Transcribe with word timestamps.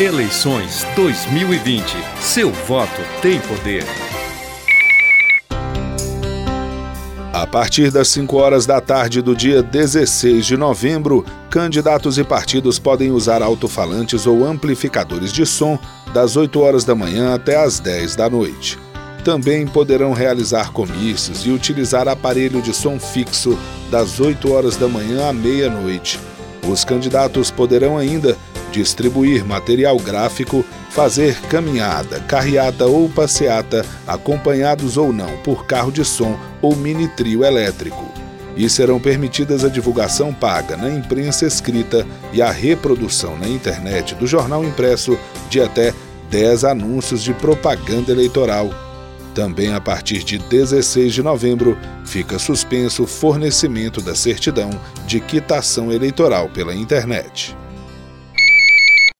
Eleições 0.00 0.84
2020. 0.96 1.84
Seu 2.20 2.50
voto 2.50 3.00
tem 3.22 3.38
poder. 3.42 3.84
A 7.32 7.46
partir 7.46 7.92
das 7.92 8.08
5 8.08 8.36
horas 8.36 8.66
da 8.66 8.80
tarde 8.80 9.22
do 9.22 9.36
dia 9.36 9.62
16 9.62 10.44
de 10.44 10.56
novembro, 10.56 11.24
candidatos 11.48 12.18
e 12.18 12.24
partidos 12.24 12.76
podem 12.76 13.12
usar 13.12 13.40
alto-falantes 13.40 14.26
ou 14.26 14.44
amplificadores 14.44 15.32
de 15.32 15.46
som 15.46 15.78
das 16.12 16.36
8 16.36 16.60
horas 16.60 16.84
da 16.84 16.96
manhã 16.96 17.32
até 17.32 17.54
as 17.54 17.78
10 17.78 18.16
da 18.16 18.28
noite. 18.28 18.76
Também 19.24 19.64
poderão 19.64 20.12
realizar 20.12 20.72
comícios 20.72 21.46
e 21.46 21.50
utilizar 21.50 22.08
aparelho 22.08 22.60
de 22.60 22.74
som 22.74 22.98
fixo 22.98 23.56
das 23.92 24.18
8 24.18 24.52
horas 24.52 24.76
da 24.76 24.88
manhã 24.88 25.28
à 25.28 25.32
meia-noite. 25.32 26.18
Os 26.68 26.84
candidatos 26.84 27.52
poderão 27.52 27.96
ainda 27.96 28.36
distribuir 28.74 29.44
material 29.44 29.96
gráfico, 29.98 30.64
fazer 30.90 31.40
caminhada, 31.42 32.18
carreata 32.20 32.86
ou 32.86 33.08
passeata, 33.08 33.86
acompanhados 34.04 34.96
ou 34.96 35.12
não 35.12 35.36
por 35.38 35.64
carro 35.64 35.92
de 35.92 36.04
som 36.04 36.36
ou 36.60 36.74
mini 36.74 37.06
trio 37.08 37.44
elétrico. 37.44 38.12
E 38.56 38.68
serão 38.68 39.00
permitidas 39.00 39.64
a 39.64 39.68
divulgação 39.68 40.32
paga 40.32 40.76
na 40.76 40.90
imprensa 40.90 41.46
escrita 41.46 42.06
e 42.32 42.42
a 42.42 42.50
reprodução 42.50 43.36
na 43.36 43.48
internet 43.48 44.14
do 44.14 44.26
jornal 44.26 44.64
impresso 44.64 45.18
de 45.48 45.60
até 45.60 45.92
10 46.30 46.64
anúncios 46.64 47.22
de 47.22 47.32
propaganda 47.34 48.10
eleitoral. 48.10 48.70
Também 49.34 49.72
a 49.72 49.80
partir 49.80 50.22
de 50.22 50.38
16 50.38 51.12
de 51.12 51.22
novembro, 51.22 51.76
fica 52.04 52.38
suspenso 52.38 53.02
o 53.02 53.06
fornecimento 53.06 54.00
da 54.00 54.14
certidão 54.14 54.70
de 55.06 55.18
quitação 55.18 55.92
eleitoral 55.92 56.48
pela 56.48 56.74
internet. 56.74 57.56